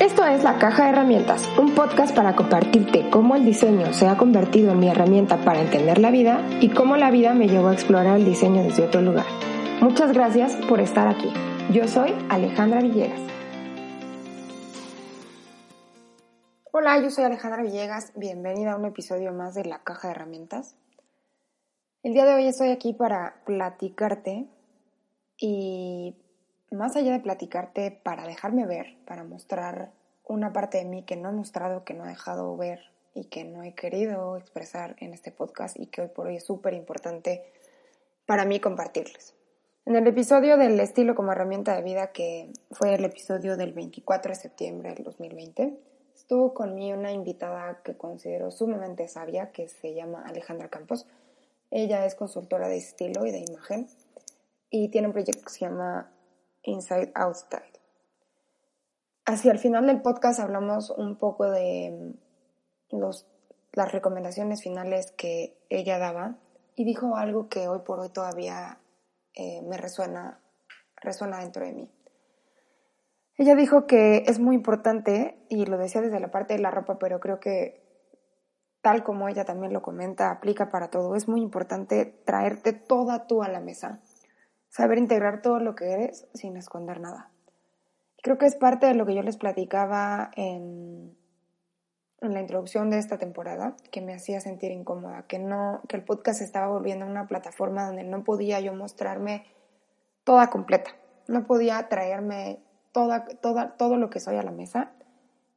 Esto 0.00 0.24
es 0.24 0.44
La 0.44 0.60
Caja 0.60 0.84
de 0.84 0.90
Herramientas, 0.90 1.48
un 1.58 1.74
podcast 1.74 2.14
para 2.14 2.36
compartirte 2.36 3.10
cómo 3.10 3.34
el 3.34 3.44
diseño 3.44 3.92
se 3.92 4.06
ha 4.06 4.16
convertido 4.16 4.70
en 4.70 4.78
mi 4.78 4.88
herramienta 4.88 5.38
para 5.38 5.60
entender 5.60 5.98
la 5.98 6.12
vida 6.12 6.40
y 6.60 6.68
cómo 6.68 6.96
la 6.96 7.10
vida 7.10 7.34
me 7.34 7.48
llevó 7.48 7.66
a 7.66 7.72
explorar 7.72 8.16
el 8.16 8.24
diseño 8.24 8.62
desde 8.62 8.84
otro 8.84 9.00
lugar. 9.00 9.26
Muchas 9.80 10.12
gracias 10.12 10.54
por 10.68 10.78
estar 10.78 11.08
aquí. 11.08 11.32
Yo 11.72 11.88
soy 11.88 12.14
Alejandra 12.28 12.80
Villegas. 12.80 13.20
Hola, 16.70 17.02
yo 17.02 17.10
soy 17.10 17.24
Alejandra 17.24 17.64
Villegas. 17.64 18.12
Bienvenida 18.14 18.74
a 18.74 18.76
un 18.76 18.84
episodio 18.84 19.32
más 19.32 19.56
de 19.56 19.64
La 19.64 19.82
Caja 19.82 20.06
de 20.06 20.14
Herramientas. 20.14 20.76
El 22.04 22.12
día 22.12 22.24
de 22.24 22.34
hoy 22.34 22.46
estoy 22.46 22.68
aquí 22.68 22.92
para 22.92 23.42
platicarte 23.44 24.48
y 25.38 26.14
más 26.70 26.96
allá 26.96 27.12
de 27.12 27.20
platicarte 27.20 27.90
para 27.90 28.26
dejarme 28.26 28.66
ver, 28.66 28.96
para 29.06 29.24
mostrar 29.24 29.90
una 30.24 30.52
parte 30.52 30.78
de 30.78 30.84
mí 30.84 31.02
que 31.02 31.16
no 31.16 31.30
he 31.30 31.32
mostrado, 31.32 31.84
que 31.84 31.94
no 31.94 32.04
he 32.04 32.08
dejado 32.08 32.56
ver 32.56 32.80
y 33.14 33.24
que 33.24 33.44
no 33.44 33.62
he 33.62 33.74
querido 33.74 34.36
expresar 34.36 34.96
en 35.00 35.14
este 35.14 35.32
podcast 35.32 35.78
y 35.78 35.86
que 35.86 36.02
hoy 36.02 36.08
por 36.08 36.26
hoy 36.26 36.36
es 36.36 36.44
súper 36.44 36.74
importante 36.74 37.44
para 38.26 38.44
mí 38.44 38.60
compartirles. 38.60 39.34
En 39.86 39.96
el 39.96 40.06
episodio 40.06 40.58
del 40.58 40.78
estilo 40.80 41.14
como 41.14 41.32
herramienta 41.32 41.74
de 41.74 41.82
vida, 41.82 42.08
que 42.12 42.52
fue 42.72 42.94
el 42.94 43.04
episodio 43.06 43.56
del 43.56 43.72
24 43.72 44.32
de 44.32 44.34
septiembre 44.34 44.92
del 44.92 45.02
2020, 45.02 45.78
estuvo 46.14 46.52
conmigo 46.52 46.98
una 46.98 47.10
invitada 47.10 47.80
que 47.82 47.96
considero 47.96 48.50
sumamente 48.50 49.08
sabia, 49.08 49.50
que 49.50 49.68
se 49.68 49.94
llama 49.94 50.24
Alejandra 50.26 50.68
Campos. 50.68 51.06
Ella 51.70 52.04
es 52.04 52.14
consultora 52.14 52.68
de 52.68 52.76
estilo 52.76 53.24
y 53.24 53.32
de 53.32 53.38
imagen 53.38 53.88
y 54.68 54.88
tiene 54.90 55.06
un 55.06 55.14
proyecto 55.14 55.42
que 55.42 55.52
se 55.52 55.60
llama 55.60 56.10
Inside 56.68 57.12
Outside. 57.14 57.80
Hacia 59.24 59.52
el 59.52 59.58
final 59.58 59.86
del 59.86 60.02
podcast 60.02 60.38
hablamos 60.38 60.90
un 60.90 61.16
poco 61.16 61.50
de 61.50 62.14
mm, 62.92 62.96
los, 62.98 63.26
las 63.72 63.92
recomendaciones 63.92 64.62
finales 64.62 65.12
que 65.12 65.58
ella 65.70 65.98
daba 65.98 66.36
y 66.76 66.84
dijo 66.84 67.16
algo 67.16 67.48
que 67.48 67.68
hoy 67.68 67.80
por 67.80 68.00
hoy 68.00 68.10
todavía 68.10 68.78
eh, 69.34 69.62
me 69.62 69.76
resuena, 69.76 70.40
resuena 70.96 71.40
dentro 71.40 71.64
de 71.64 71.72
mí. 71.72 71.90
Ella 73.36 73.54
dijo 73.54 73.86
que 73.86 74.24
es 74.26 74.38
muy 74.40 74.56
importante, 74.56 75.38
y 75.48 75.64
lo 75.66 75.78
decía 75.78 76.00
desde 76.00 76.18
la 76.18 76.30
parte 76.30 76.54
de 76.54 76.60
la 76.60 76.72
ropa, 76.72 76.98
pero 76.98 77.20
creo 77.20 77.38
que 77.38 77.80
tal 78.82 79.04
como 79.04 79.28
ella 79.28 79.44
también 79.44 79.72
lo 79.72 79.80
comenta, 79.80 80.30
aplica 80.30 80.70
para 80.70 80.88
todo, 80.88 81.14
es 81.14 81.28
muy 81.28 81.40
importante 81.40 82.04
traerte 82.24 82.72
toda 82.72 83.26
tú 83.26 83.42
a 83.42 83.48
la 83.48 83.60
mesa 83.60 84.00
saber 84.68 84.98
integrar 84.98 85.42
todo 85.42 85.60
lo 85.60 85.74
que 85.74 85.92
eres 85.92 86.26
sin 86.34 86.56
esconder 86.56 87.00
nada. 87.00 87.30
Creo 88.22 88.38
que 88.38 88.46
es 88.46 88.56
parte 88.56 88.86
de 88.86 88.94
lo 88.94 89.06
que 89.06 89.14
yo 89.14 89.22
les 89.22 89.36
platicaba 89.36 90.30
en, 90.36 91.16
en 92.20 92.34
la 92.34 92.40
introducción 92.40 92.90
de 92.90 92.98
esta 92.98 93.18
temporada, 93.18 93.76
que 93.90 94.00
me 94.00 94.14
hacía 94.14 94.40
sentir 94.40 94.72
incómoda, 94.72 95.24
que, 95.28 95.38
no, 95.38 95.80
que 95.88 95.96
el 95.96 96.04
podcast 96.04 96.40
estaba 96.40 96.68
volviendo 96.68 97.06
una 97.06 97.26
plataforma 97.26 97.86
donde 97.86 98.04
no 98.04 98.24
podía 98.24 98.60
yo 98.60 98.74
mostrarme 98.74 99.46
toda 100.24 100.50
completa, 100.50 100.90
no 101.28 101.46
podía 101.46 101.88
traerme 101.88 102.60
toda, 102.92 103.24
toda, 103.24 103.76
todo 103.76 103.96
lo 103.96 104.10
que 104.10 104.20
soy 104.20 104.36
a 104.36 104.42
la 104.42 104.50
mesa, 104.50 104.92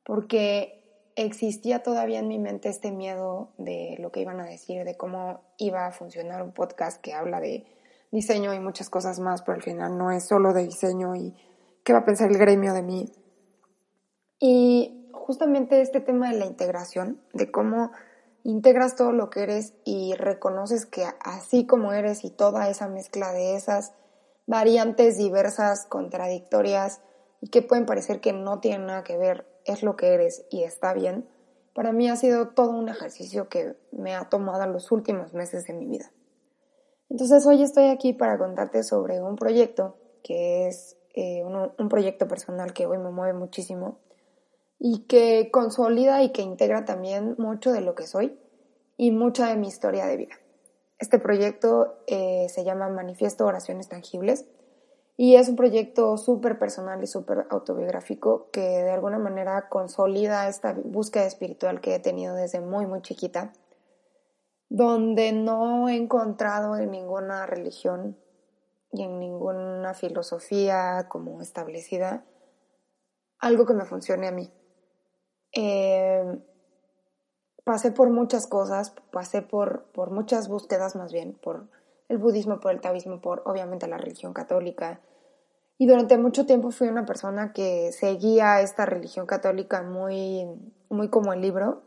porque 0.04 0.82
existía 1.16 1.84
todavía 1.84 2.20
en 2.20 2.28
mi 2.28 2.40
mente 2.40 2.70
este 2.70 2.92
miedo 2.92 3.50
de 3.58 3.98
lo 4.00 4.12
que 4.12 4.22
iban 4.22 4.40
a 4.40 4.46
decir, 4.46 4.84
de 4.86 4.96
cómo 4.96 5.42
iba 5.58 5.88
a 5.88 5.92
funcionar 5.92 6.44
un 6.44 6.52
podcast 6.52 7.02
que 7.02 7.14
habla 7.14 7.40
de 7.40 7.66
diseño 8.12 8.54
y 8.54 8.60
muchas 8.60 8.90
cosas 8.90 9.20
más, 9.20 9.42
pero 9.42 9.56
al 9.56 9.64
final 9.64 9.98
no 9.98 10.12
es 10.12 10.28
solo 10.28 10.54
de 10.54 10.66
diseño 10.66 11.16
y 11.16 11.34
qué 11.84 11.94
va 11.94 12.00
a 12.00 12.06
pensar 12.06 12.30
el 12.30 12.38
gremio 12.38 12.74
de 12.74 12.84
mí. 12.84 13.12
Y 14.40 15.10
justamente 15.14 15.82
este 15.82 16.02
tema 16.02 16.30
de 16.30 16.40
la 16.40 16.46
integración, 16.46 17.22
de 17.34 17.52
cómo 17.52 17.92
integras 18.44 18.96
todo 18.96 19.12
lo 19.12 19.30
que 19.30 19.44
eres 19.44 19.74
y 19.86 20.14
reconoces 20.16 20.86
que 20.86 21.06
así 21.24 21.66
como 21.66 21.94
eres 21.94 22.24
y 22.24 22.32
toda 22.32 22.70
esa 22.70 22.88
mezcla 22.88 23.32
de 23.32 23.56
esas 23.56 23.94
variantes 24.48 25.18
diversas, 25.18 25.86
contradictorias 25.86 27.02
y 27.40 27.50
que 27.50 27.62
pueden 27.62 27.86
parecer 27.86 28.20
que 28.20 28.34
no 28.34 28.60
tienen 28.60 28.88
nada 28.88 29.04
que 29.04 29.18
ver, 29.18 29.48
es 29.66 29.84
lo 29.84 29.96
que 29.96 30.14
eres 30.14 30.44
y 30.50 30.64
está 30.64 30.94
bien, 30.94 31.30
para 31.74 31.94
mí 31.94 32.10
ha 32.10 32.16
sido 32.16 32.50
todo 32.50 32.72
un 32.72 32.90
ejercicio 32.90 33.48
que 33.48 33.76
me 33.92 34.16
ha 34.16 34.28
tomado 34.30 34.66
los 34.68 34.92
últimos 34.92 35.34
meses 35.34 35.66
de 35.66 35.74
mi 35.74 35.86
vida. 35.86 36.12
Entonces 37.12 37.46
hoy 37.46 37.62
estoy 37.62 37.90
aquí 37.90 38.14
para 38.14 38.38
contarte 38.38 38.84
sobre 38.84 39.22
un 39.22 39.36
proyecto 39.36 39.98
que 40.24 40.70
es 40.70 40.96
eh, 41.14 41.44
un, 41.44 41.90
proyecto 41.90 42.26
personal 42.26 42.72
que 42.72 42.86
hoy 42.86 43.00
me 43.00 43.12
mueve 43.12 43.34
muchísimo 43.34 44.00
y 44.80 45.00
que 45.08 45.50
consolida 45.52 46.24
y 46.24 46.32
que 46.32 46.42
integra 46.42 46.86
también 46.86 47.36
mucho 47.38 47.74
de 47.74 47.82
lo 47.82 47.96
que 47.96 48.08
soy 48.08 48.40
y 48.96 49.12
mucha 49.12 49.50
de 49.50 49.58
mi 49.58 49.68
historia 49.68 50.06
de 50.06 50.16
vida. 50.16 50.36
Este 51.00 51.20
proyecto 51.20 51.98
eh, 52.08 52.48
se 52.48 52.64
llama 52.64 52.88
Manifiesto 52.88 53.46
Oraciones 53.46 53.90
Tangibles 53.90 54.46
y 55.18 55.36
es 55.36 55.50
un 55.50 55.58
proyecto 55.58 56.16
súper 56.16 56.60
personal 56.60 57.04
y 57.04 57.08
súper 57.08 57.46
autobiográfico 57.50 58.48
que 58.54 58.62
de 58.62 58.92
alguna 58.92 59.20
manera 59.20 59.68
consolida 59.68 60.48
esta 60.48 60.78
búsqueda 60.82 61.26
espiritual 61.26 61.82
que 61.82 61.94
he 61.94 62.00
tenido 62.00 62.36
desde 62.36 62.62
muy, 62.62 62.86
muy 62.86 63.02
chiquita 63.02 63.52
donde 64.72 65.34
no 65.34 65.90
he 65.90 65.98
encontrado 65.98 66.78
en 66.78 66.92
ninguna 66.92 67.46
religión 67.46 68.18
y 68.94 69.04
en 69.04 69.20
ninguna 69.20 69.94
filosofía 69.94 71.08
como 71.10 71.42
establecida 71.42 72.24
algo 73.40 73.66
que 73.66 73.74
me 73.74 73.84
funcione 73.84 74.30
a 74.30 74.32
mí. 74.32 74.50
Eh, 75.52 76.24
pasé 77.66 77.92
por 77.92 78.12
muchas 78.12 78.48
cosas, 78.48 78.96
pasé 79.12 79.42
por, 79.42 79.92
por 79.92 80.10
muchas 80.10 80.48
búsquedas 80.48 80.96
más 80.96 81.12
bien, 81.12 81.34
por 81.34 81.68
el 82.08 82.18
budismo, 82.18 82.62
por 82.62 82.72
el 82.72 82.80
taoísmo, 82.80 83.20
por 83.20 83.44
obviamente 83.46 83.90
la 83.90 83.98
religión 83.98 84.32
católica. 84.32 85.02
Y 85.78 85.86
durante 85.86 86.18
mucho 86.18 86.46
tiempo 86.46 86.72
fui 86.72 86.88
una 86.88 87.06
persona 87.06 87.52
que 87.52 87.92
seguía 87.92 88.62
esta 88.62 88.86
religión 88.86 89.26
católica 89.26 89.84
muy, 89.84 90.46
muy 90.88 91.10
como 91.10 91.34
el 91.34 91.42
libro, 91.42 91.84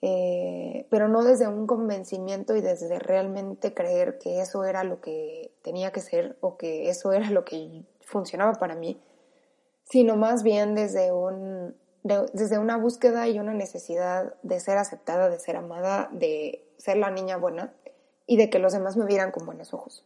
eh, 0.00 0.86
pero 0.90 1.08
no 1.08 1.24
desde 1.24 1.48
un 1.48 1.66
convencimiento 1.66 2.54
y 2.54 2.60
desde 2.60 2.98
realmente 3.00 3.74
creer 3.74 4.18
que 4.18 4.40
eso 4.40 4.64
era 4.64 4.84
lo 4.84 5.00
que 5.00 5.52
tenía 5.62 5.90
que 5.90 6.00
ser 6.00 6.36
o 6.40 6.56
que 6.56 6.88
eso 6.88 7.12
era 7.12 7.30
lo 7.30 7.44
que 7.44 7.82
funcionaba 8.00 8.54
para 8.54 8.76
mí, 8.76 9.00
sino 9.84 10.16
más 10.16 10.42
bien 10.44 10.74
desde, 10.74 11.10
un, 11.10 11.74
desde 12.04 12.58
una 12.58 12.76
búsqueda 12.76 13.26
y 13.26 13.40
una 13.40 13.54
necesidad 13.54 14.34
de 14.42 14.60
ser 14.60 14.78
aceptada, 14.78 15.28
de 15.28 15.40
ser 15.40 15.56
amada, 15.56 16.08
de 16.12 16.64
ser 16.78 16.96
la 16.96 17.10
niña 17.10 17.36
buena 17.36 17.74
y 18.26 18.36
de 18.36 18.50
que 18.50 18.60
los 18.60 18.72
demás 18.72 18.96
me 18.96 19.06
vieran 19.06 19.32
con 19.32 19.46
buenos 19.46 19.74
ojos. 19.74 20.04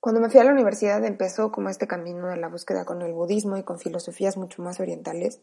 Cuando 0.00 0.20
me 0.20 0.30
fui 0.30 0.40
a 0.40 0.44
la 0.44 0.52
universidad 0.52 1.04
empezó 1.04 1.52
como 1.52 1.68
este 1.68 1.86
camino 1.86 2.28
de 2.28 2.36
la 2.36 2.48
búsqueda 2.48 2.84
con 2.84 3.02
el 3.02 3.12
budismo 3.12 3.56
y 3.56 3.62
con 3.62 3.78
filosofías 3.78 4.36
mucho 4.36 4.62
más 4.62 4.80
orientales 4.80 5.40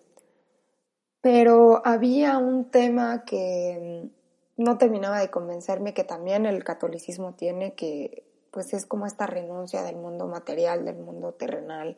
pero 1.23 1.81
había 1.85 2.37
un 2.37 2.69
tema 2.69 3.23
que 3.23 4.09
no 4.57 4.77
terminaba 4.77 5.21
de 5.21 5.31
convencerme 5.31 5.93
que 5.93 6.03
también 6.03 6.45
el 6.45 6.65
catolicismo 6.65 7.33
tiene, 7.33 7.75
que 7.75 8.25
pues 8.51 8.73
es 8.73 8.85
como 8.85 9.05
esta 9.05 9.25
renuncia 9.25 9.83
del 9.83 9.95
mundo 9.95 10.27
material, 10.27 10.83
del 10.83 10.97
mundo 10.97 11.31
terrenal, 11.31 11.95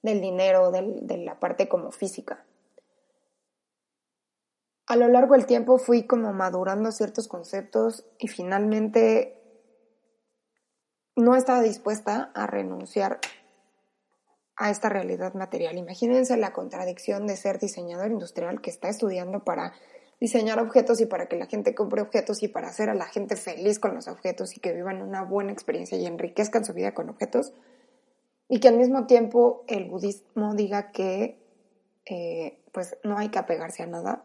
del 0.00 0.22
dinero, 0.22 0.70
de 0.70 1.18
la 1.18 1.38
parte 1.38 1.68
como 1.68 1.92
física. 1.92 2.46
A 4.86 4.96
lo 4.96 5.06
largo 5.06 5.34
del 5.34 5.44
tiempo 5.44 5.76
fui 5.76 6.04
como 6.06 6.32
madurando 6.32 6.92
ciertos 6.92 7.28
conceptos 7.28 8.06
y 8.18 8.28
finalmente 8.28 9.38
no 11.14 11.36
estaba 11.36 11.60
dispuesta 11.60 12.32
a 12.34 12.46
renunciar 12.46 13.20
a 14.62 14.70
esta 14.70 14.88
realidad 14.88 15.34
material. 15.34 15.76
Imagínense 15.76 16.36
la 16.36 16.52
contradicción 16.52 17.26
de 17.26 17.36
ser 17.36 17.58
diseñador 17.58 18.12
industrial 18.12 18.60
que 18.60 18.70
está 18.70 18.88
estudiando 18.88 19.42
para 19.42 19.72
diseñar 20.20 20.60
objetos 20.60 21.00
y 21.00 21.06
para 21.06 21.26
que 21.26 21.36
la 21.36 21.46
gente 21.46 21.74
compre 21.74 22.00
objetos 22.00 22.44
y 22.44 22.48
para 22.48 22.68
hacer 22.68 22.88
a 22.88 22.94
la 22.94 23.06
gente 23.06 23.34
feliz 23.34 23.80
con 23.80 23.92
los 23.96 24.06
objetos 24.06 24.56
y 24.56 24.60
que 24.60 24.72
vivan 24.72 25.02
una 25.02 25.24
buena 25.24 25.50
experiencia 25.50 25.98
y 25.98 26.06
enriquezcan 26.06 26.64
su 26.64 26.74
vida 26.74 26.94
con 26.94 27.10
objetos. 27.10 27.52
Y 28.48 28.60
que 28.60 28.68
al 28.68 28.76
mismo 28.76 29.06
tiempo 29.06 29.64
el 29.66 29.90
budismo 29.90 30.54
diga 30.54 30.92
que 30.92 31.42
eh, 32.06 32.62
pues 32.70 32.96
no 33.02 33.18
hay 33.18 33.30
que 33.30 33.40
apegarse 33.40 33.82
a 33.82 33.86
nada 33.86 34.24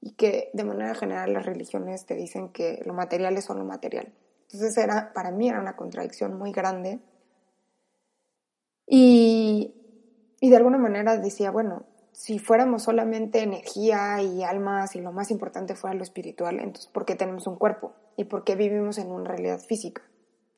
y 0.00 0.14
que 0.14 0.50
de 0.52 0.64
manera 0.64 0.96
general 0.96 1.32
las 1.32 1.46
religiones 1.46 2.06
te 2.06 2.16
dicen 2.16 2.48
que 2.48 2.82
lo 2.84 2.92
material 2.92 3.36
es 3.36 3.44
solo 3.44 3.64
material. 3.64 4.12
Entonces 4.50 4.76
era, 4.78 5.12
para 5.12 5.30
mí 5.30 5.48
era 5.48 5.60
una 5.60 5.76
contradicción 5.76 6.36
muy 6.36 6.50
grande 6.50 6.98
y, 8.92 9.72
de 10.40 10.56
alguna 10.56 10.76
manera 10.76 11.16
decía, 11.16 11.52
bueno, 11.52 11.84
si 12.10 12.40
fuéramos 12.40 12.82
solamente 12.82 13.40
energía 13.40 14.20
y 14.20 14.42
almas 14.42 14.96
y 14.96 15.00
lo 15.00 15.12
más 15.12 15.30
importante 15.30 15.76
fuera 15.76 15.94
lo 15.94 16.02
espiritual, 16.02 16.58
entonces 16.58 16.88
¿por 16.88 17.04
qué 17.04 17.14
tenemos 17.14 17.46
un 17.46 17.54
cuerpo? 17.54 17.92
¿Y 18.16 18.24
por 18.24 18.42
qué 18.42 18.56
vivimos 18.56 18.98
en 18.98 19.12
una 19.12 19.30
realidad 19.30 19.60
física? 19.60 20.02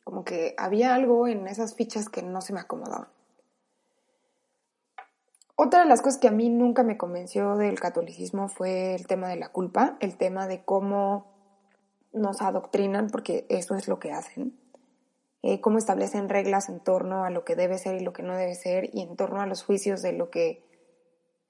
Como 0.03 0.25
que 0.25 0.55
había 0.57 0.95
algo 0.95 1.29
en 1.29 1.47
esas 1.47 1.75
fichas 1.75 2.09
que 2.09 2.23
no 2.23 2.41
se 2.41 2.55
me 2.55 2.61
acomodaban. 2.61 3.09
Otra 5.55 5.81
de 5.81 5.87
las 5.87 6.01
cosas 6.01 6.19
que 6.19 6.29
a 6.29 6.33
mí 6.33 6.49
nunca 6.49 6.83
me 6.85 6.97
convenció 6.97 7.57
del 7.57 7.79
catolicismo 7.79 8.49
fue 8.49 8.95
el 8.95 9.07
tema 9.07 9.29
de 9.29 9.37
la 9.37 9.51
culpa, 9.51 9.99
el 10.01 10.17
tema 10.17 10.49
de 10.49 10.65
cómo 10.65 11.31
nos 12.15 12.41
adoctrinan, 12.41 13.09
porque 13.11 13.45
eso 13.51 13.77
es 13.77 13.89
lo 13.89 13.99
que 13.99 14.11
hacen, 14.11 14.59
eh, 15.43 15.61
cómo 15.61 15.79
establecen 15.79 16.29
reglas 16.29 16.69
en 16.69 16.79
torno 16.79 17.25
a 17.25 17.31
lo 17.31 17.45
que 17.45 17.57
debe 17.57 17.77
ser 17.77 18.01
y 18.01 18.05
lo 18.05 18.13
que 18.13 18.23
no 18.23 18.37
debe 18.37 18.55
ser, 18.55 18.91
y 18.93 19.03
en 19.03 19.17
torno 19.17 19.41
a 19.41 19.47
los 19.47 19.65
juicios 19.65 20.01
de 20.01 20.13
lo 20.13 20.31
que 20.31 20.63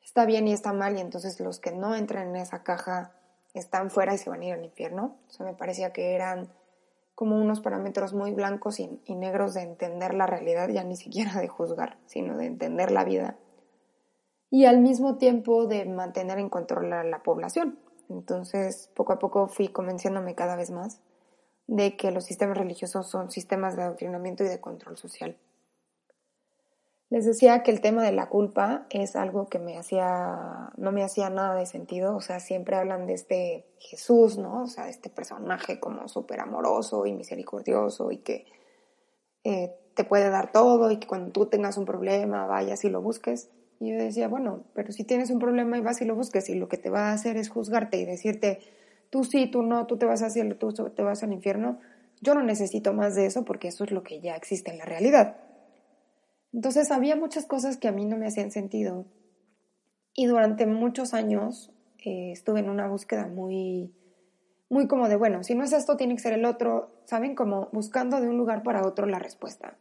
está 0.02 0.24
bien 0.24 0.48
y 0.48 0.52
está 0.52 0.72
mal, 0.72 0.96
y 0.96 1.00
entonces 1.00 1.38
los 1.40 1.58
que 1.58 1.72
no 1.72 1.94
entran 1.94 2.28
en 2.28 2.36
esa 2.36 2.62
caja 2.62 3.12
están 3.52 3.90
fuera 3.90 4.14
y 4.14 4.18
se 4.18 4.30
van 4.30 4.40
a 4.40 4.44
ir 4.46 4.52
al 4.54 4.64
infierno. 4.64 5.18
O 5.28 5.30
sea, 5.30 5.44
me 5.44 5.52
parecía 5.52 5.92
que 5.92 6.14
eran 6.14 6.50
como 7.14 7.38
unos 7.38 7.60
parámetros 7.60 8.14
muy 8.14 8.32
blancos 8.32 8.80
y, 8.80 8.88
negros 9.14 9.52
de 9.52 9.60
entender 9.60 10.14
la 10.14 10.26
realidad, 10.26 10.70
ya 10.70 10.84
ni 10.84 10.96
siquiera 10.96 11.38
de 11.38 11.48
juzgar, 11.48 11.98
sino 12.06 12.38
de 12.38 12.46
entender 12.46 12.90
la 12.90 13.04
vida. 13.04 13.36
Y 14.50 14.64
al 14.64 14.80
mismo 14.80 15.18
tiempo 15.18 15.66
de 15.66 15.84
mantener 15.84 16.38
en 16.38 16.48
control 16.48 16.92
a 16.94 17.04
la 17.04 17.22
población. 17.22 17.78
Entonces, 18.08 18.90
poco 18.94 19.12
a 19.12 19.18
poco 19.18 19.48
fui 19.48 19.68
convenciéndome 19.68 20.34
cada 20.34 20.56
vez 20.56 20.70
más 20.70 21.00
de 21.72 21.96
que 21.96 22.10
los 22.10 22.24
sistemas 22.24 22.58
religiosos 22.58 23.08
son 23.08 23.30
sistemas 23.30 23.76
de 23.76 23.82
adoctrinamiento 23.82 24.44
y 24.44 24.48
de 24.48 24.60
control 24.60 24.98
social. 24.98 25.38
Les 27.08 27.24
decía 27.24 27.62
que 27.62 27.70
el 27.70 27.80
tema 27.80 28.04
de 28.04 28.12
la 28.12 28.28
culpa 28.28 28.86
es 28.90 29.16
algo 29.16 29.46
que 29.48 29.58
me 29.58 29.78
hacía, 29.78 30.70
no 30.76 30.92
me 30.92 31.02
hacía 31.02 31.30
nada 31.30 31.54
de 31.54 31.64
sentido, 31.64 32.14
o 32.14 32.20
sea, 32.20 32.40
siempre 32.40 32.76
hablan 32.76 33.06
de 33.06 33.14
este 33.14 33.66
Jesús, 33.78 34.36
¿no? 34.36 34.64
O 34.64 34.66
sea, 34.66 34.90
este 34.90 35.08
personaje 35.08 35.80
como 35.80 36.08
súper 36.08 36.40
amoroso 36.40 37.06
y 37.06 37.14
misericordioso 37.14 38.12
y 38.12 38.18
que 38.18 38.44
eh, 39.44 39.74
te 39.94 40.04
puede 40.04 40.28
dar 40.28 40.52
todo 40.52 40.90
y 40.90 40.98
que 40.98 41.06
cuando 41.06 41.32
tú 41.32 41.46
tengas 41.46 41.78
un 41.78 41.86
problema 41.86 42.46
vayas 42.46 42.84
y 42.84 42.90
lo 42.90 43.00
busques. 43.00 43.48
Y 43.80 43.92
yo 43.92 43.96
decía, 43.96 44.28
bueno, 44.28 44.64
pero 44.74 44.92
si 44.92 45.04
tienes 45.04 45.30
un 45.30 45.38
problema 45.38 45.78
y 45.78 45.80
vas 45.80 46.02
y 46.02 46.04
lo 46.04 46.14
busques 46.14 46.50
y 46.50 46.54
lo 46.54 46.68
que 46.68 46.76
te 46.76 46.90
va 46.90 47.08
a 47.08 47.12
hacer 47.12 47.38
es 47.38 47.48
juzgarte 47.48 47.96
y 47.96 48.04
decirte, 48.04 48.60
tú 49.12 49.24
sí, 49.24 49.46
tú 49.46 49.62
no, 49.62 49.86
tú 49.86 49.98
te 49.98 50.06
vas 50.06 50.22
al 50.22 50.30
cielo, 50.30 50.56
tú 50.56 50.72
te 50.72 51.02
vas 51.02 51.22
al 51.22 51.34
infierno, 51.34 51.78
yo 52.22 52.34
no 52.34 52.42
necesito 52.42 52.94
más 52.94 53.14
de 53.14 53.26
eso 53.26 53.44
porque 53.44 53.68
eso 53.68 53.84
es 53.84 53.90
lo 53.90 54.02
que 54.02 54.20
ya 54.20 54.34
existe 54.36 54.70
en 54.70 54.78
la 54.78 54.86
realidad. 54.86 55.36
Entonces 56.54 56.90
había 56.90 57.14
muchas 57.14 57.44
cosas 57.44 57.76
que 57.76 57.88
a 57.88 57.92
mí 57.92 58.06
no 58.06 58.16
me 58.16 58.26
hacían 58.26 58.50
sentido 58.50 59.04
y 60.14 60.24
durante 60.24 60.66
muchos 60.66 61.12
años 61.12 61.70
eh, 62.06 62.32
estuve 62.32 62.60
en 62.60 62.70
una 62.70 62.88
búsqueda 62.88 63.26
muy, 63.26 63.92
muy 64.70 64.88
como 64.88 65.10
de, 65.10 65.16
bueno, 65.16 65.44
si 65.44 65.54
no 65.54 65.62
es 65.62 65.74
esto, 65.74 65.98
tiene 65.98 66.14
que 66.14 66.22
ser 66.22 66.32
el 66.32 66.46
otro, 66.46 67.02
¿saben? 67.04 67.34
Como 67.34 67.68
buscando 67.70 68.18
de 68.18 68.30
un 68.30 68.38
lugar 68.38 68.62
para 68.62 68.86
otro 68.86 69.04
la 69.04 69.18
respuesta. 69.18 69.76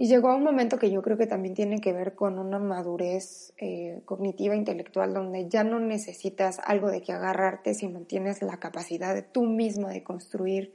Y 0.00 0.06
llegó 0.06 0.30
a 0.30 0.34
un 0.34 0.44
momento 0.44 0.78
que 0.78 0.90
yo 0.90 1.02
creo 1.02 1.18
que 1.18 1.26
también 1.26 1.52
tiene 1.52 1.78
que 1.78 1.92
ver 1.92 2.14
con 2.14 2.38
una 2.38 2.58
madurez 2.58 3.52
eh, 3.58 4.00
cognitiva, 4.06 4.56
intelectual, 4.56 5.12
donde 5.12 5.46
ya 5.50 5.62
no 5.62 5.78
necesitas 5.78 6.58
algo 6.64 6.90
de 6.90 7.02
que 7.02 7.12
agarrarte, 7.12 7.74
sino 7.74 8.00
tienes 8.06 8.40
la 8.40 8.56
capacidad 8.56 9.14
de 9.14 9.20
tú 9.20 9.42
misma 9.42 9.90
de 9.90 10.02
construir 10.02 10.72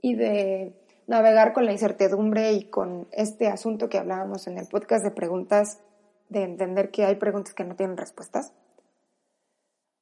y 0.00 0.14
de 0.14 0.72
navegar 1.08 1.52
con 1.52 1.66
la 1.66 1.72
incertidumbre 1.72 2.52
y 2.52 2.70
con 2.70 3.08
este 3.10 3.48
asunto 3.48 3.88
que 3.88 3.98
hablábamos 3.98 4.46
en 4.46 4.56
el 4.56 4.68
podcast 4.68 5.04
de 5.04 5.10
preguntas, 5.10 5.80
de 6.28 6.44
entender 6.44 6.92
que 6.92 7.04
hay 7.04 7.16
preguntas 7.16 7.54
que 7.54 7.64
no 7.64 7.74
tienen 7.74 7.96
respuestas 7.96 8.52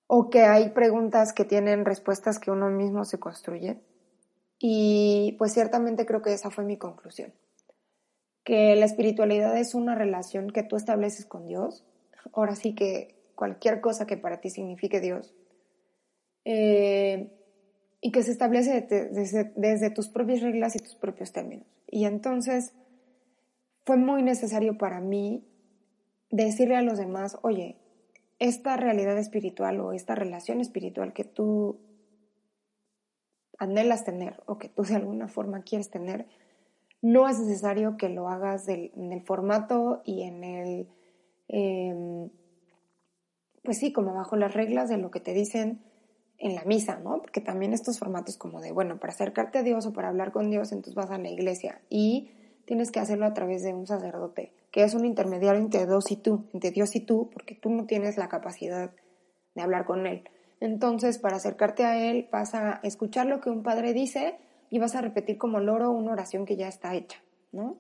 o 0.08 0.28
que 0.28 0.43
hay 0.43 0.69
preguntas 0.72 1.32
que 1.32 1.46
tienen 1.46 1.87
respuestas 1.87 2.38
que 2.38 2.50
uno 2.50 2.69
mismo 2.69 3.06
se 3.06 3.19
construye. 3.19 3.81
Y 4.58 5.37
pues 5.38 5.55
ciertamente 5.55 6.05
creo 6.05 6.20
que 6.20 6.34
esa 6.34 6.50
fue 6.50 6.64
mi 6.64 6.76
conclusión, 6.76 7.32
que 8.44 8.74
la 8.76 8.84
espiritualidad 8.84 9.56
es 9.56 9.74
una 9.74 9.94
relación 9.94 10.50
que 10.50 10.62
tú 10.62 10.76
estableces 10.76 11.26
con 11.26 11.46
Dios, 11.46 11.84
ahora 12.32 12.56
sí 12.56 12.74
que 12.74 13.14
cualquier 13.34 13.80
cosa 13.80 14.06
que 14.06 14.16
para 14.16 14.40
ti 14.40 14.50
signifique 14.50 15.00
Dios, 15.00 15.34
eh, 16.44 17.30
y 18.00 18.10
que 18.10 18.22
se 18.24 18.32
establece 18.32 18.82
desde, 19.56 19.90
tus 19.90 20.08
propias 20.08 20.42
reglas 20.42 20.74
y 20.74 20.80
tus 20.80 20.96
propios 20.96 21.32
términos. 21.32 21.66
Y 21.88 22.04
entonces 22.04 22.74
fue 23.84 23.96
muy 23.96 24.22
necesario 24.22 24.76
para 24.76 25.00
mí 25.00 25.44
decirle 26.30 26.76
a 26.76 26.82
los 26.82 26.98
demás, 26.98 27.38
oye, 27.42 27.76
esta 28.40 28.76
realidad 28.76 29.16
espiritual 29.18 29.78
o 29.78 29.92
esta 29.92 30.16
relación 30.16 30.60
espiritual 30.60 31.12
que 31.12 31.22
tú 31.22 31.78
anhelas 33.58 34.04
tener 34.04 34.42
o 34.46 34.58
que 34.58 34.68
tú 34.68 34.82
de 34.82 34.96
alguna 34.96 35.28
forma 35.28 35.62
quieres 35.62 35.88
tener, 35.88 36.26
no 37.02 37.28
es 37.28 37.40
necesario 37.40 37.96
que 37.96 38.08
lo 38.08 38.28
hagas 38.28 38.69
en 38.69 39.12
el 39.12 39.20
formato 39.22 40.02
y 40.04 40.22
en 40.22 40.44
el, 40.44 40.88
em, 41.49 42.31
pues 43.64 43.78
sí, 43.78 43.93
como 43.93 44.14
bajo 44.14 44.37
las 44.37 44.54
reglas 44.54 44.88
de 44.88 44.99
lo 44.99 45.10
que 45.10 45.20
te 45.20 45.34
dicen 45.34 45.82
en 46.38 46.54
la 46.54 46.64
misa, 46.64 47.00
¿no? 47.00 47.20
Porque 47.20 47.40
también 47.40 47.72
estos 47.72 47.99
formatos 47.99 48.37
como 48.37 48.60
de, 48.60 48.72
bueno, 48.72 48.99
para 48.99 49.12
acercarte 49.12 49.58
a 49.58 49.62
Dios 49.62 49.84
o 49.87 49.93
para 49.93 50.08
hablar 50.08 50.32
con 50.32 50.50
Dios, 50.50 50.70
entonces 50.72 50.94
vas 50.94 51.10
a 51.10 51.19
la 51.19 51.28
iglesia 51.28 51.82
y 51.90 52.31
tienes 52.66 52.93
que 52.93 53.00
hacerlo 53.00 53.26
a 53.26 53.34
través 53.34 53.62
de 53.64 53.75
un 53.75 53.87
sacerdote, 53.87 54.52
que 54.70 54.84
es 54.84 54.94
un 54.94 55.05
intermediario 55.05 55.60
entre 55.60 55.87
Dios 55.87 56.10
y 56.10 56.16
tú, 56.16 56.46
entre 56.52 56.70
Dios 56.70 56.94
y 56.94 57.00
tú, 57.00 57.31
porque 57.32 57.56
tú 57.56 57.70
no 57.70 57.84
tienes 57.87 58.16
la 58.16 58.28
capacidad 58.28 58.93
de 59.55 59.62
hablar 59.62 59.84
con 59.84 60.06
Él. 60.06 60.22
Entonces, 60.60 61.19
para 61.19 61.37
acercarte 61.37 61.84
a 61.84 62.08
Él, 62.08 62.28
vas 62.31 62.55
a 62.55 62.78
escuchar 62.84 63.26
lo 63.26 63.40
que 63.40 63.50
un 63.50 63.64
padre 63.64 63.93
dice 63.93 64.38
y 64.72 64.78
vas 64.78 64.94
a 64.94 65.02
repetir 65.02 65.36
como 65.36 65.60
loro 65.60 65.90
una 65.90 66.12
oración 66.12 66.46
que 66.46 66.56
ya 66.56 66.66
está 66.66 66.94
hecha, 66.94 67.22
¿no? 67.52 67.76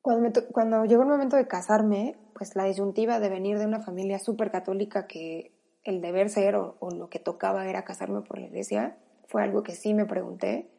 Cuando, 0.00 0.30
cuando 0.52 0.84
llegó 0.84 1.02
el 1.02 1.08
momento 1.08 1.34
de 1.34 1.48
casarme, 1.48 2.16
pues 2.32 2.54
la 2.54 2.62
disyuntiva 2.62 3.18
de 3.18 3.28
venir 3.28 3.58
de 3.58 3.66
una 3.66 3.80
familia 3.80 4.20
súper 4.20 4.52
católica 4.52 5.08
que 5.08 5.50
el 5.82 6.00
deber 6.00 6.30
ser 6.30 6.54
o, 6.54 6.76
lo 6.96 7.10
que 7.10 7.18
tocaba 7.18 7.68
era 7.68 7.82
casarme 7.82 8.20
por 8.20 8.38
la 8.38 8.46
iglesia, 8.46 8.96
fue 9.26 9.42
algo 9.42 9.64
que 9.64 9.74
sí 9.74 9.94
me 9.94 10.06
pregunté 10.06 10.70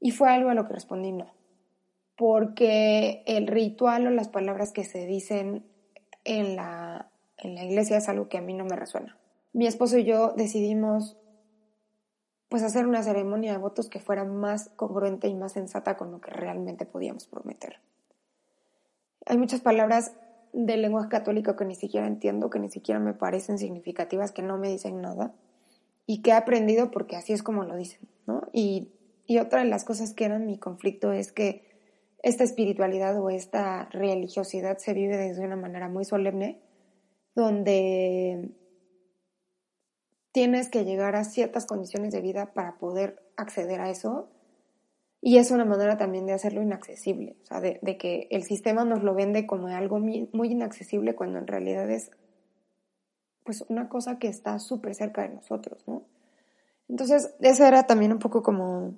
y 0.00 0.10
fue 0.10 0.28
algo 0.28 0.50
a 0.50 0.54
lo 0.54 0.66
que 0.66 0.72
respondí 0.72 1.12
no. 1.12 1.32
Porque 2.16 3.22
el 3.26 3.46
ritual 3.46 4.08
o 4.08 4.10
las 4.10 4.28
palabras 4.28 4.72
que 4.72 4.82
se 4.82 5.06
dicen 5.06 5.64
en 6.24 6.56
la, 6.56 7.12
en 7.36 7.54
la 7.54 7.62
iglesia 7.62 7.98
es 7.98 8.08
algo 8.08 8.28
que 8.28 8.38
a 8.38 8.42
mí 8.42 8.54
no 8.54 8.64
me 8.64 8.74
resuena. 8.74 9.20
Mi 9.52 9.68
esposo 9.68 9.98
y 9.98 10.04
yo 10.04 10.32
decidimos 10.32 11.19
pues 12.50 12.64
hacer 12.64 12.84
una 12.84 13.04
ceremonia 13.04 13.52
de 13.52 13.58
votos 13.58 13.88
que 13.88 14.00
fuera 14.00 14.24
más 14.24 14.70
congruente 14.70 15.28
y 15.28 15.34
más 15.34 15.52
sensata 15.52 15.96
con 15.96 16.10
lo 16.10 16.20
que 16.20 16.32
realmente 16.32 16.84
podíamos 16.84 17.26
prometer. 17.28 17.78
Hay 19.24 19.38
muchas 19.38 19.60
palabras 19.60 20.16
de 20.52 20.76
lenguaje 20.76 21.08
católico 21.08 21.54
que 21.54 21.64
ni 21.64 21.76
siquiera 21.76 22.08
entiendo, 22.08 22.50
que 22.50 22.58
ni 22.58 22.68
siquiera 22.68 22.98
me 22.98 23.14
parecen 23.14 23.56
significativas, 23.56 24.32
que 24.32 24.42
no 24.42 24.58
me 24.58 24.68
dicen 24.68 25.00
nada 25.00 25.32
y 26.06 26.22
que 26.22 26.30
he 26.30 26.34
aprendido 26.34 26.90
porque 26.90 27.14
así 27.14 27.32
es 27.32 27.44
como 27.44 27.62
lo 27.62 27.76
dicen, 27.76 28.00
¿no? 28.26 28.48
Y, 28.52 28.88
y 29.26 29.38
otra 29.38 29.60
de 29.60 29.68
las 29.68 29.84
cosas 29.84 30.12
que 30.12 30.24
eran 30.24 30.44
mi 30.44 30.58
conflicto 30.58 31.12
es 31.12 31.30
que 31.30 31.70
esta 32.24 32.42
espiritualidad 32.42 33.16
o 33.22 33.30
esta 33.30 33.84
religiosidad 33.92 34.78
se 34.78 34.92
vive 34.92 35.16
desde 35.16 35.46
una 35.46 35.54
manera 35.54 35.88
muy 35.88 36.04
solemne, 36.04 36.60
donde 37.36 38.50
tienes 40.32 40.68
que 40.68 40.84
llegar 40.84 41.16
a 41.16 41.24
ciertas 41.24 41.66
condiciones 41.66 42.12
de 42.12 42.20
vida 42.20 42.52
para 42.52 42.78
poder 42.78 43.22
acceder 43.36 43.80
a 43.80 43.90
eso 43.90 44.28
y 45.22 45.36
es 45.36 45.50
una 45.50 45.64
manera 45.64 45.98
también 45.98 46.26
de 46.26 46.32
hacerlo 46.32 46.62
inaccesible, 46.62 47.36
o 47.42 47.46
sea, 47.46 47.60
de, 47.60 47.78
que 47.98 48.26
el 48.30 48.42
sistema 48.44 48.84
nos 48.84 49.02
lo 49.02 49.14
vende 49.14 49.46
como 49.46 49.68
algo 49.68 49.98
muy 49.98 50.28
inaccesible 50.32 51.14
cuando 51.14 51.38
en 51.38 51.46
realidad 51.46 51.90
es 51.90 52.10
pues 53.44 53.64
una 53.68 53.88
cosa 53.88 54.18
que 54.18 54.28
está 54.28 54.58
súper 54.58 54.94
cerca 54.94 55.22
de 55.22 55.30
nosotros, 55.30 55.82
¿no? 55.86 56.04
Entonces, 56.88 57.34
ese 57.40 57.66
era 57.66 57.84
también 57.84 58.12
un 58.12 58.18
poco 58.18 58.42
como 58.42 58.94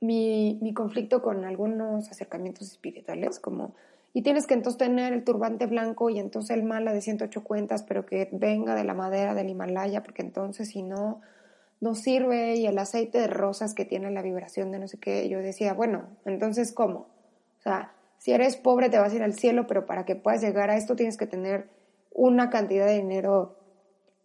mi, 0.00 0.58
mi 0.62 0.74
conflicto 0.74 1.22
con 1.22 1.44
algunos 1.44 2.10
acercamientos 2.10 2.70
espirituales, 2.70 3.40
como, 3.40 3.74
y 4.16 4.22
tienes 4.22 4.46
que 4.46 4.54
entonces 4.54 4.78
tener 4.78 5.12
el 5.12 5.24
turbante 5.24 5.66
blanco 5.66 6.08
y 6.08 6.18
entonces 6.18 6.56
el 6.56 6.62
mala 6.62 6.94
de 6.94 7.02
108 7.02 7.44
cuentas, 7.44 7.82
pero 7.82 8.06
que 8.06 8.30
venga 8.32 8.74
de 8.74 8.82
la 8.82 8.94
madera 8.94 9.34
del 9.34 9.50
Himalaya, 9.50 10.02
porque 10.02 10.22
entonces 10.22 10.70
si 10.70 10.82
no, 10.82 11.20
no 11.82 11.94
sirve 11.94 12.54
y 12.54 12.66
el 12.66 12.78
aceite 12.78 13.18
de 13.18 13.26
rosas 13.26 13.74
que 13.74 13.84
tiene 13.84 14.10
la 14.10 14.22
vibración 14.22 14.72
de 14.72 14.78
no 14.78 14.88
sé 14.88 14.98
qué, 14.98 15.28
yo 15.28 15.40
decía, 15.40 15.74
bueno, 15.74 16.08
entonces 16.24 16.72
¿cómo? 16.72 17.08
O 17.58 17.62
sea, 17.62 17.92
si 18.16 18.32
eres 18.32 18.56
pobre 18.56 18.88
te 18.88 18.98
vas 18.98 19.12
a 19.12 19.16
ir 19.16 19.22
al 19.22 19.34
cielo, 19.34 19.66
pero 19.66 19.84
para 19.84 20.06
que 20.06 20.16
puedas 20.16 20.40
llegar 20.40 20.70
a 20.70 20.78
esto 20.78 20.96
tienes 20.96 21.18
que 21.18 21.26
tener 21.26 21.68
una 22.10 22.48
cantidad 22.48 22.86
de 22.86 22.94
dinero 22.94 23.58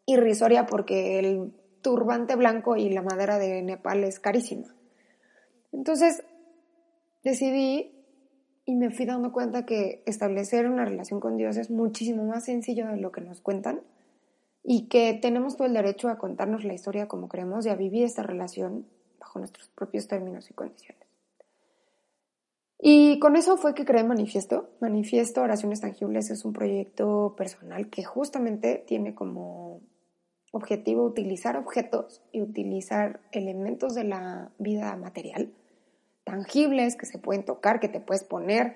irrisoria 0.05 0.67
porque 0.67 1.19
el 1.19 1.51
turbante 1.81 2.38
blanco 2.38 2.77
y 2.77 2.91
la 2.91 3.01
madera 3.01 3.39
de 3.39 3.62
Nepal 3.62 4.05
es 4.05 4.21
carísima. 4.21 4.74
Entonces 5.74 6.24
decidí 7.25 8.00
y 8.71 8.75
me 8.75 8.89
fui 8.89 9.05
dando 9.05 9.33
cuenta 9.33 9.65
que 9.65 10.01
establecer 10.05 10.65
una 10.69 10.85
relación 10.85 11.19
con 11.19 11.35
Dios 11.35 11.57
es 11.57 11.69
muchísimo 11.69 12.23
más 12.23 12.45
sencillo 12.45 12.87
de 12.87 12.95
lo 12.95 13.11
que 13.11 13.19
nos 13.19 13.41
cuentan 13.41 13.81
y 14.63 14.87
que 14.87 15.13
tenemos 15.21 15.57
todo 15.57 15.67
el 15.67 15.73
derecho 15.73 16.07
a 16.07 16.17
contarnos 16.17 16.63
la 16.63 16.73
historia 16.73 17.09
como 17.09 17.27
queremos 17.27 17.65
y 17.65 17.69
a 17.69 17.75
vivir 17.75 18.05
esta 18.05 18.23
relación 18.23 18.85
bajo 19.19 19.39
nuestros 19.39 19.67
propios 19.67 20.07
términos 20.07 20.49
y 20.49 20.53
condiciones. 20.53 21.05
Y 22.79 23.19
con 23.19 23.35
eso 23.35 23.57
fue 23.57 23.73
que 23.73 23.83
creé 23.83 24.05
Manifiesto. 24.05 24.69
Manifiesto 24.79 25.41
Oraciones 25.41 25.81
Tangibles 25.81 26.31
es 26.31 26.45
un 26.45 26.53
proyecto 26.53 27.35
personal 27.35 27.89
que 27.89 28.05
justamente 28.05 28.85
tiene 28.87 29.13
como 29.13 29.81
objetivo 30.53 31.03
utilizar 31.03 31.57
objetos 31.57 32.21
y 32.31 32.41
utilizar 32.41 33.19
elementos 33.33 33.95
de 33.95 34.05
la 34.05 34.51
vida 34.59 34.95
material, 34.95 35.51
tangibles, 36.31 36.95
que 36.95 37.05
se 37.05 37.19
pueden 37.19 37.43
tocar, 37.43 37.81
que 37.81 37.89
te 37.89 38.00
puedes 38.00 38.23
poner, 38.23 38.75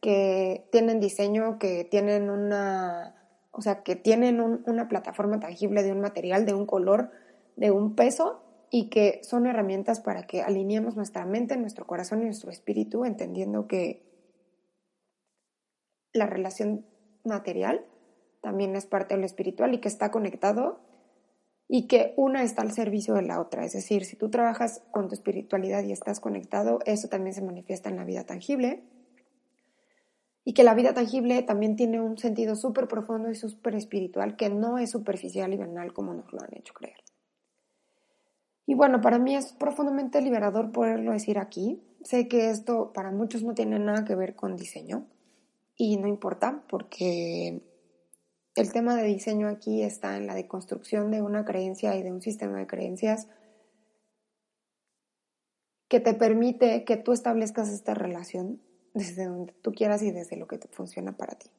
que 0.00 0.66
tienen 0.72 1.00
diseño, 1.00 1.58
que 1.58 1.84
tienen 1.84 2.30
una, 2.30 3.14
o 3.52 3.60
sea, 3.60 3.82
que 3.82 3.94
tienen 3.94 4.40
una 4.40 4.88
plataforma 4.88 5.38
tangible 5.38 5.82
de 5.82 5.92
un 5.92 6.00
material, 6.00 6.46
de 6.46 6.54
un 6.54 6.64
color, 6.64 7.10
de 7.56 7.70
un 7.70 7.94
peso 7.94 8.42
y 8.70 8.88
que 8.88 9.20
son 9.22 9.46
herramientas 9.46 10.00
para 10.00 10.26
que 10.26 10.40
alineemos 10.40 10.96
nuestra 10.96 11.26
mente, 11.26 11.58
nuestro 11.58 11.86
corazón 11.86 12.22
y 12.22 12.24
nuestro 12.24 12.50
espíritu, 12.50 13.04
entendiendo 13.04 13.68
que 13.68 14.02
la 16.14 16.26
relación 16.26 16.86
material 17.22 17.84
también 18.40 18.76
es 18.76 18.86
parte 18.86 19.14
de 19.14 19.20
lo 19.20 19.26
espiritual 19.26 19.74
y 19.74 19.78
que 19.78 19.88
está 19.88 20.10
conectado 20.10 20.80
y 21.76 21.88
que 21.88 22.14
una 22.16 22.44
está 22.44 22.62
al 22.62 22.70
servicio 22.70 23.14
de 23.14 23.22
la 23.22 23.40
otra. 23.40 23.64
Es 23.64 23.72
decir, 23.72 24.04
si 24.04 24.14
tú 24.14 24.30
trabajas 24.30 24.84
con 24.92 25.08
tu 25.08 25.14
espiritualidad 25.16 25.82
y 25.82 25.90
estás 25.90 26.20
conectado, 26.20 26.78
eso 26.86 27.08
también 27.08 27.34
se 27.34 27.42
manifiesta 27.42 27.88
en 27.88 27.96
la 27.96 28.04
vida 28.04 28.22
tangible 28.22 28.84
y 30.44 30.54
que 30.54 30.62
la 30.62 30.74
vida 30.74 30.94
tangible 30.94 31.42
también 31.42 31.74
tiene 31.74 32.00
un 32.00 32.16
sentido 32.16 32.54
súper 32.54 32.86
profundo 32.86 33.28
y 33.28 33.34
súper 33.34 33.74
espiritual 33.74 34.36
que 34.36 34.50
no 34.50 34.78
es 34.78 34.92
superficial 34.92 35.52
y 35.52 35.56
banal 35.56 35.92
como 35.92 36.14
nos 36.14 36.32
lo 36.32 36.42
han 36.42 36.56
hecho 36.56 36.74
creer. 36.74 37.02
Y 38.66 38.76
bueno, 38.76 39.00
para 39.00 39.18
mí 39.18 39.34
es 39.34 39.52
profundamente 39.52 40.22
liberador 40.22 40.70
poderlo 40.70 41.10
decir 41.10 41.38
aquí. 41.38 41.82
Sé 42.04 42.28
que 42.28 42.50
esto 42.50 42.92
para 42.92 43.10
muchos 43.10 43.42
no 43.42 43.52
tiene 43.52 43.80
nada 43.80 44.04
que 44.04 44.14
ver 44.14 44.36
con 44.36 44.54
diseño 44.54 45.08
y 45.74 45.96
no 45.96 46.06
importa 46.06 46.62
porque 46.68 47.73
el 48.54 48.72
tema 48.72 48.96
de 48.96 49.04
diseño 49.04 49.48
aquí 49.48 49.82
está 49.82 50.16
en 50.16 50.26
la 50.26 50.34
deconstrucción 50.34 51.10
de 51.10 51.22
una 51.22 51.44
creencia 51.44 51.96
y 51.96 52.02
de 52.02 52.12
un 52.12 52.22
sistema 52.22 52.58
de 52.58 52.66
creencias 52.66 53.28
que 55.88 56.00
te 56.00 56.14
permite 56.14 56.84
que 56.84 56.96
tú 56.96 57.12
establezcas 57.12 57.68
esta 57.68 57.94
relación 57.94 58.60
desde 58.94 59.26
donde 59.26 59.52
tú 59.54 59.72
quieras 59.72 60.02
y 60.02 60.12
desde 60.12 60.36
lo 60.36 60.46
que 60.46 60.58
funciona 60.70 61.16
para 61.16 61.34
ti. 61.34 61.50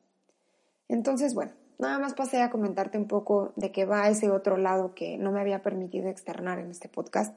Entonces, 0.87 1.33
bueno, 1.33 1.51
nada 1.79 1.99
más 1.99 2.13
pasé 2.13 2.41
a 2.41 2.49
comentarte 2.49 2.97
un 2.97 3.07
poco 3.07 3.53
de 3.55 3.71
qué 3.71 3.85
va 3.85 4.09
ese 4.09 4.31
otro 4.31 4.57
lado 4.57 4.95
que 4.95 5.17
no 5.17 5.31
me 5.31 5.41
había 5.41 5.61
permitido 5.61 6.09
externar 6.09 6.59
en 6.59 6.71
este 6.71 6.89
podcast. 6.89 7.35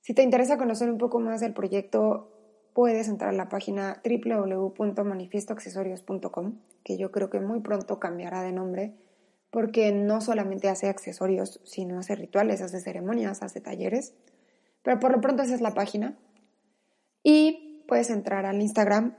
Si 0.00 0.14
te 0.14 0.22
interesa 0.22 0.58
conocer 0.58 0.90
un 0.90 0.98
poco 0.98 1.20
más 1.20 1.40
del 1.40 1.54
proyecto, 1.54 2.33
puedes 2.74 3.08
entrar 3.08 3.30
a 3.30 3.36
la 3.36 3.48
página 3.48 4.02
www.manifiestoaccesorios.com, 4.04 6.58
que 6.82 6.98
yo 6.98 7.10
creo 7.10 7.30
que 7.30 7.40
muy 7.40 7.60
pronto 7.60 7.98
cambiará 8.00 8.42
de 8.42 8.52
nombre, 8.52 8.92
porque 9.50 9.92
no 9.92 10.20
solamente 10.20 10.68
hace 10.68 10.88
accesorios, 10.88 11.60
sino 11.64 12.00
hace 12.00 12.16
rituales, 12.16 12.60
hace 12.60 12.80
ceremonias, 12.80 13.42
hace 13.42 13.60
talleres. 13.60 14.14
Pero 14.82 14.98
por 14.98 15.12
lo 15.12 15.20
pronto 15.20 15.44
esa 15.44 15.54
es 15.54 15.60
la 15.60 15.74
página. 15.74 16.18
Y 17.22 17.84
puedes 17.86 18.10
entrar 18.10 18.44
al 18.44 18.60
Instagram 18.60 19.14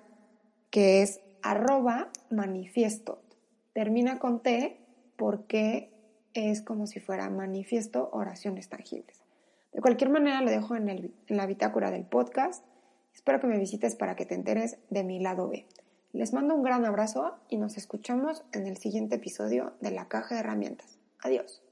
que 0.69 1.01
es 1.01 1.21
arroba 1.41 2.09
manifiesto. 2.29 3.21
Termina 3.71 4.19
con 4.19 4.43
T 4.43 4.81
porque 5.15 5.93
es 6.33 6.61
como 6.61 6.85
si 6.85 6.99
fuera 6.99 7.29
manifiesto 7.29 8.09
oraciones 8.11 8.67
tangibles. 8.67 9.21
De 9.71 9.79
cualquier 9.79 10.09
manera 10.09 10.41
lo 10.41 10.51
dejo 10.51 10.75
en, 10.75 10.89
en 10.89 11.13
la 11.27 11.45
bitácora 11.45 11.91
del 11.91 12.03
podcast. 12.03 12.65
Espero 13.15 13.39
que 13.39 13.47
me 13.47 13.57
visites 13.57 13.95
para 13.95 14.15
que 14.15 14.25
te 14.25 14.35
enteres 14.35 14.77
de 14.91 15.03
mi 15.03 15.19
lado 15.19 15.49
B. 15.49 15.65
Les 16.11 16.33
mando 16.33 16.53
un 16.53 16.63
gran 16.63 16.85
abrazo 16.85 17.35
y 17.49 17.57
nos 17.57 17.77
escuchamos 17.77 18.43
en 18.51 18.67
el 18.67 18.77
siguiente 18.77 19.15
episodio 19.15 19.73
de 19.81 19.91
la 19.91 20.07
caja 20.07 20.35
de 20.35 20.41
herramientas. 20.41 20.99
Adiós. 21.23 21.64